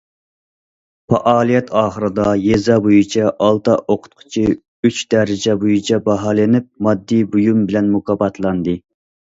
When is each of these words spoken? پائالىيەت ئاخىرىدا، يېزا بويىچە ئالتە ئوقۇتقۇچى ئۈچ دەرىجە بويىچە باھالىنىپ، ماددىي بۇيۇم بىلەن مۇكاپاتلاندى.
پائالىيەت 1.13 1.69
ئاخىرىدا، 1.81 2.25
يېزا 2.45 2.79
بويىچە 2.87 3.27
ئالتە 3.43 3.77
ئوقۇتقۇچى 3.83 4.47
ئۈچ 4.57 5.03
دەرىجە 5.15 5.59
بويىچە 5.65 6.03
باھالىنىپ، 6.11 6.71
ماددىي 6.89 7.25
بۇيۇم 7.37 7.65
بىلەن 7.71 7.95
مۇكاپاتلاندى. 7.97 8.81